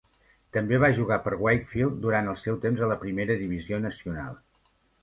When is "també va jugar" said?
0.55-1.19